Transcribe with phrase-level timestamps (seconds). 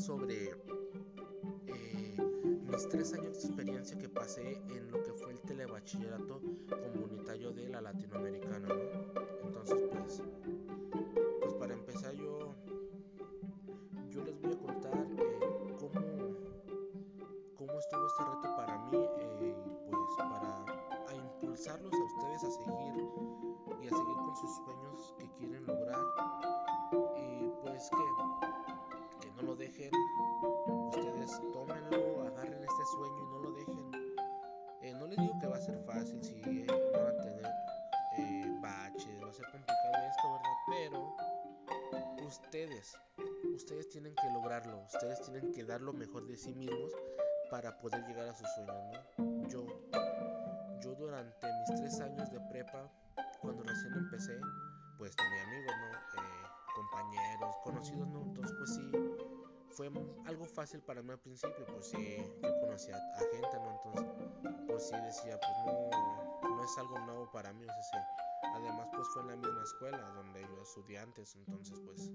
[0.00, 0.48] sobre
[1.66, 2.16] eh,
[2.66, 6.40] mis tres años de experiencia que pasé en lo que fue el telebachillerato
[6.94, 8.74] comunitario de la latinoamericana, ¿no?
[9.44, 10.22] Entonces, pues,
[11.42, 12.54] pues para empezar yo,
[14.08, 16.00] yo les voy a contar eh, cómo,
[17.56, 19.54] cómo estuvo este reto para mí, eh,
[19.90, 20.64] pues para
[21.08, 23.04] a impulsarlos a ustedes a seguir
[23.82, 26.00] y a seguir con sus sueños que quieren lograr
[27.16, 28.19] y pues que,
[29.60, 29.90] dejen,
[30.88, 33.90] ustedes tómenlo, agarren este sueño y no lo dejen.
[34.80, 37.46] Eh, no les digo que va a ser fácil si eh, van a tener
[38.16, 40.56] eh, baches, va a ser complicado esto, ¿verdad?
[40.66, 41.16] Pero
[42.26, 42.96] ustedes,
[43.54, 46.92] ustedes tienen que lograrlo, ustedes tienen que dar lo mejor de sí mismos
[47.50, 49.48] para poder llegar a sus sueños, ¿no?
[49.48, 49.66] Yo,
[50.82, 52.90] yo durante mis tres años de prepa,
[53.42, 54.40] cuando recién empecé,
[54.96, 56.20] pues tenía amigos, ¿no?
[56.74, 58.22] Compañeros, conocidos, ¿no?
[58.22, 58.90] Entonces, pues sí,
[59.70, 59.90] fue
[60.26, 63.80] algo fácil para mí al principio, pues sí, yo conocía a gente, ¿no?
[63.84, 68.06] Entonces, pues sí decía, pues no, no es algo nuevo para mí, o sea.
[68.54, 72.10] Además, pues fue en la misma escuela donde yo estudié antes, entonces, pues,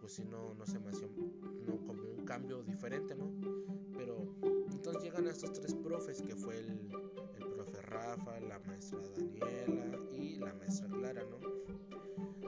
[0.00, 3.30] pues sí, no, no se me hacía no, como un cambio diferente, ¿no?
[3.96, 4.16] Pero
[4.70, 6.90] entonces llegan estos tres profes, que fue el,
[7.38, 11.38] el profe Rafa, la maestra Daniela y la maestra Clara, ¿no?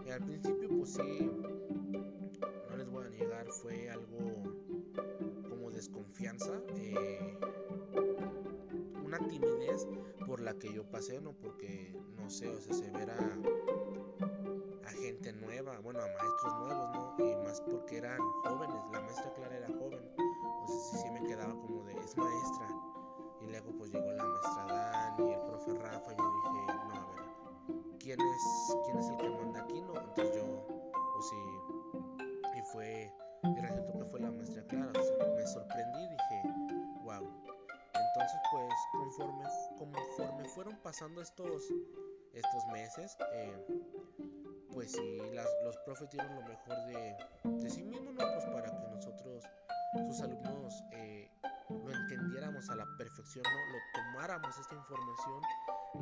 [0.05, 1.31] Y al principio, pues sí,
[5.83, 7.37] desconfianza, eh,
[9.05, 9.89] una timidez
[10.25, 11.33] por la que yo pasé, ¿no?
[11.33, 13.17] Porque, no sé, o sea, se verá
[14.85, 17.17] a gente nueva, bueno, a maestros nuevos, ¿no?
[17.19, 19.01] Y más porque eran jóvenes, la
[40.93, 41.73] pasando estos,
[42.35, 43.67] estos meses, eh,
[44.71, 48.19] pues sí, las, los profes dieron lo mejor de, de sí mismos, ¿no?
[48.19, 49.43] Pues para que nosotros,
[50.07, 51.31] sus alumnos, eh,
[51.71, 53.73] lo entendiéramos a la perfección, ¿no?
[53.73, 55.43] Lo tomáramos esta información,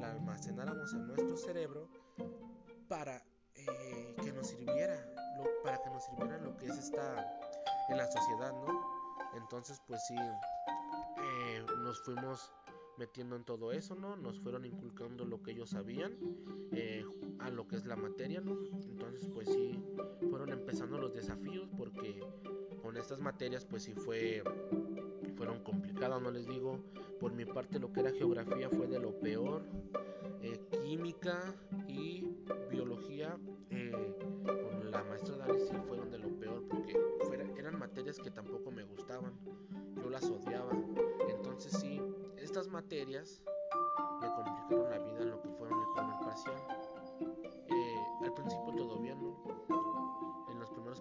[0.00, 1.88] la almacenáramos en nuestro cerebro
[2.88, 3.22] para
[3.54, 7.38] eh, que nos sirviera, lo, para que nos sirviera lo que es esta
[7.90, 8.90] en la sociedad, ¿no?
[9.36, 10.16] Entonces, pues sí,
[11.90, 12.52] nos fuimos
[13.00, 14.14] metiendo en todo eso, ¿no?
[14.14, 16.18] Nos fueron inculcando lo que ellos sabían
[16.70, 17.02] eh,
[17.38, 18.58] a lo que es la materia, ¿no?
[18.84, 19.82] Entonces, pues sí,
[20.28, 22.20] fueron empezando los desafíos porque
[22.82, 24.42] con estas materias, pues sí fue
[25.34, 26.78] fueron complicadas, no les digo.
[27.18, 29.62] Por mi parte, lo que era geografía fue de lo peor.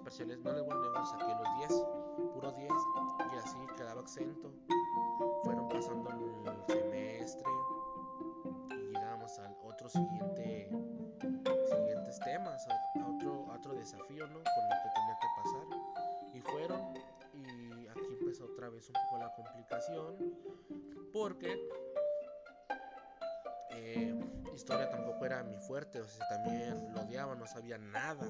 [0.09, 1.86] No a negar, saqué los 10,
[2.34, 2.72] puro 10,
[3.31, 4.52] y así quedaba exento.
[5.44, 7.52] Fueron pasando el semestre
[8.72, 10.68] y llegamos al otro siguiente,
[11.70, 14.40] siguientes temas, a, otro, otro desafío, ¿no?
[14.40, 16.34] Por el que tenía que pasar.
[16.34, 16.94] Y fueron,
[17.36, 20.16] y aquí empezó otra vez un poco la complicación,
[21.14, 21.56] porque
[23.70, 24.20] eh,
[24.56, 28.26] historia tampoco era mi fuerte, o sea, también lo odiaba, no sabía nada.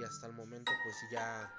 [0.00, 1.52] Y hasta el momento pues ya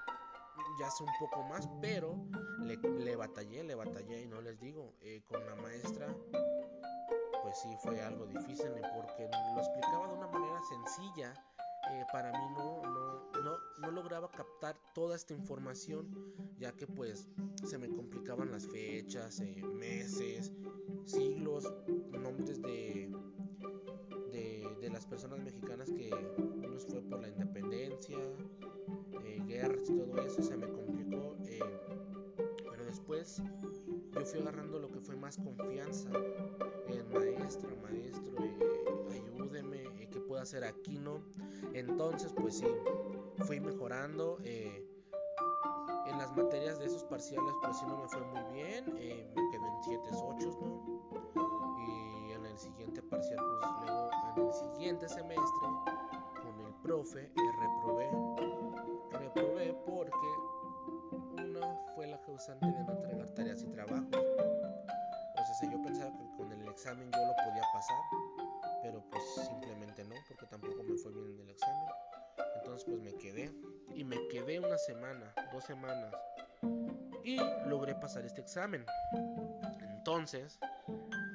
[0.78, 2.16] ya sé un poco más, pero
[2.60, 6.06] le, batallé, le batallé y no les digo, eh, con la maestra
[7.42, 11.34] pues sí fue algo difícil porque lo explicaba de una manera sencilla.
[11.90, 17.28] Eh, para mí no, no, no, no lograba captar toda esta información ya que pues
[17.64, 20.52] se me complicaban las fechas, eh, meses,
[21.04, 21.64] siglos,
[22.12, 23.10] nombres de,
[24.30, 26.10] de, de, las personas mexicanas que
[26.82, 28.18] unos fue por la independencia,
[29.24, 31.36] eh, guerras y todo eso, se me complicó.
[31.44, 31.60] Eh,
[32.70, 33.42] pero después
[34.12, 36.10] yo fui agarrando lo que fue más confianza
[36.88, 38.56] en maestro, maestro, eh,
[39.10, 41.22] ayúdeme, ¿qué puedo hacer aquí, no?
[41.74, 42.66] Entonces, pues sí,
[43.46, 44.38] fui mejorando.
[44.44, 48.84] En las materias de esos parciales, pues sí, no me fue muy bien.
[48.86, 49.00] Me
[49.50, 51.76] quedé en 7, 8, ¿no?
[51.78, 55.68] Y en el siguiente parcial, pues luego, en el siguiente semestre,
[56.82, 57.30] profe,
[57.60, 58.10] reprobé.
[59.12, 64.06] Reprobé porque uno fue la causante de no entregar tareas y trabajos.
[64.12, 67.96] O sea, yo pensaba que con el examen yo lo podía pasar,
[68.82, 71.88] pero pues simplemente no, porque tampoco me fue bien en el examen.
[72.56, 73.52] Entonces pues me quedé
[73.94, 76.14] y me quedé una semana, dos semanas
[77.24, 78.84] y logré pasar este examen.
[79.80, 80.58] Entonces,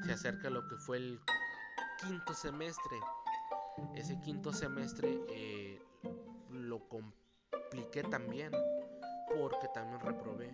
[0.05, 1.19] se acerca lo que fue el
[1.99, 2.97] quinto semestre.
[3.95, 5.81] Ese quinto semestre eh,
[6.49, 8.51] lo compliqué también
[9.37, 10.47] porque también reprobé.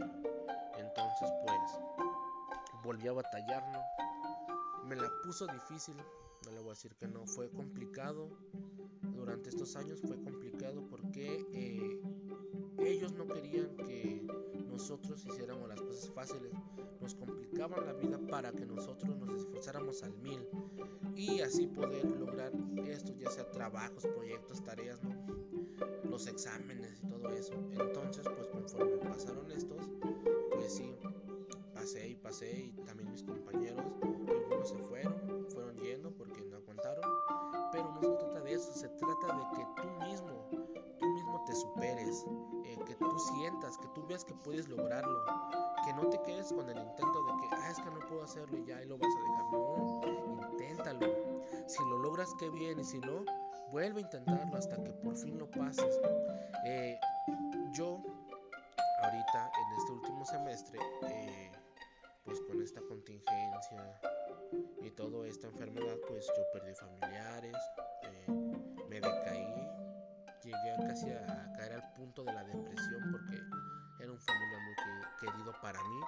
[0.77, 1.79] Entonces, pues,
[2.83, 3.81] volví a batallar, ¿no?
[4.85, 5.95] Me la puso difícil,
[6.45, 8.29] no le voy a decir que no, fue complicado.
[9.01, 12.01] Durante estos años fue complicado porque eh,
[12.79, 14.27] ellos no querían que
[14.73, 16.51] nosotros hiciéramos las cosas fáciles,
[16.99, 20.39] nos complicaban la vida para que nosotros nos esforzáramos al mil
[21.15, 22.51] y así poder lograr
[22.85, 25.13] esto, ya sea trabajos, proyectos, tareas, ¿no?
[26.09, 27.53] los exámenes y todo eso.
[27.71, 29.89] Entonces, pues conforme pasaron estos,
[30.51, 30.95] pues sí,
[31.73, 37.09] pasé y pasé y también mis compañeros, algunos se fueron, fueron yendo porque no aguantaron,
[37.71, 40.49] pero no se trata de eso, se trata de que tú mismo,
[40.99, 42.25] tú mismo te superes,
[42.85, 45.25] que tú sientas, que tú veas que puedes lograrlo,
[45.85, 48.57] que no te quedes con el intento de que, ah, es que no puedo hacerlo
[48.57, 52.83] y ya y lo vas a dejar, no, inténtalo, si lo logras, qué bien, y
[52.83, 53.23] si no,
[53.71, 55.99] vuelve a intentarlo hasta que por fin lo pases.
[56.65, 56.97] Eh,
[57.73, 58.01] yo,
[59.01, 61.51] ahorita, en este último semestre, eh,
[62.23, 63.99] pues con esta contingencia
[64.81, 67.57] y toda esta enfermedad, pues yo perdí familiares,
[68.03, 68.31] eh,
[68.87, 69.67] me decaí,
[70.43, 71.42] llegué casi a,
[72.03, 73.35] punto de la depresión porque
[73.99, 74.75] era un familiar muy
[75.21, 75.99] querido para mí,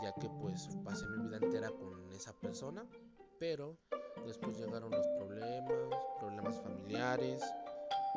[0.00, 2.86] ya que pues pasé mi vida entera con esa persona,
[3.40, 3.76] pero
[4.24, 7.42] después llegaron los problemas, problemas familiares,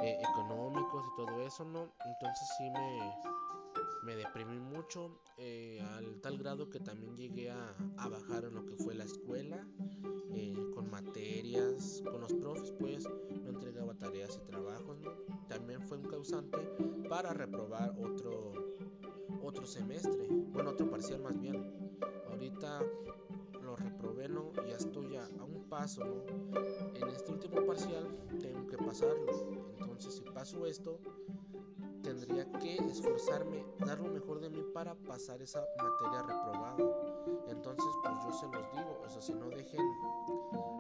[0.04, 1.89] eh, económicos y todo eso, ¿no?
[2.06, 3.16] Entonces sí me,
[4.86, 9.04] mucho eh, al tal grado que también llegué a, bajar en lo que fue la
[9.04, 9.68] escuela
[10.36, 13.04] eh, con materias con los profes pues
[13.44, 15.00] no entregaba tareas y trabajos
[15.48, 16.60] también fue un causante
[17.10, 18.54] para reprobar otro
[19.42, 22.00] otro semestre bueno otro parcial más bien.
[22.30, 22.84] Ahorita
[25.77, 26.04] paso
[26.94, 28.07] en este último parcial
[28.39, 29.31] tengo que pasarlo
[29.77, 31.01] entonces si paso esto
[32.01, 36.77] tendría que esforzarme, dar lo mejor de mí para pasar esa materia reprobada.
[37.48, 39.81] Entonces, pues yo se los digo, o sea, si no dejen,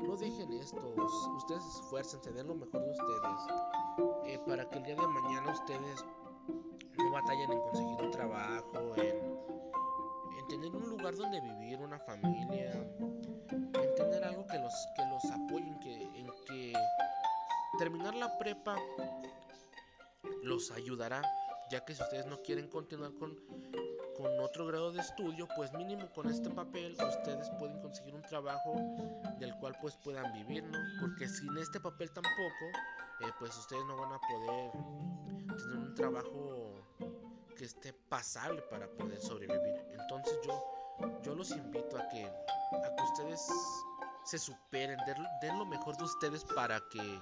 [0.03, 0.93] no dejen esto,
[1.35, 3.41] ustedes esfuércense, den lo mejor de ustedes,
[4.25, 6.05] eh, para que el día de mañana ustedes
[6.95, 12.71] no batallen en conseguir un trabajo, en, tener un lugar donde vivir, una familia,
[17.77, 18.75] terminar la prepa
[20.43, 21.21] los ayudará,
[21.69, 23.35] ya que si ustedes no quieren continuar con,
[24.15, 28.75] con otro grado de estudio, pues mínimo con este papel ustedes pueden conseguir un trabajo
[29.39, 30.77] del cual pues puedan vivir, ¿no?
[31.01, 32.65] Porque sin este papel tampoco,
[33.21, 34.71] eh, pues ustedes no van a poder
[35.57, 36.83] tener un trabajo
[37.57, 39.75] que esté pasable para poder sobrevivir.
[39.99, 43.47] Entonces yo, yo los invito a que, a que ustedes
[44.25, 44.97] se superen,
[45.41, 47.21] den lo mejor de ustedes para que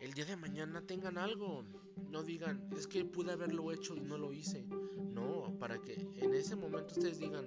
[0.00, 1.64] el día de mañana tengan algo.
[2.10, 4.64] No digan, es que pude haberlo hecho y no lo hice.
[5.12, 7.44] No, para que en ese momento ustedes digan,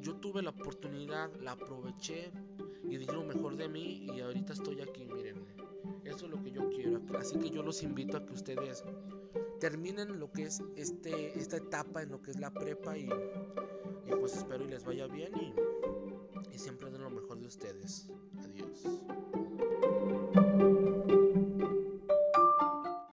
[0.00, 2.30] yo tuve la oportunidad, la aproveché
[2.84, 5.44] y di lo mejor de mí y ahorita estoy aquí, miren.
[6.04, 7.00] Eso es lo que yo quiero.
[7.18, 8.84] Así que yo los invito a que ustedes
[9.60, 13.08] terminen lo que es este, esta etapa en lo que es la prepa y,
[14.20, 18.08] pues espero y les vaya bien y, y siempre den lo mejor de ustedes.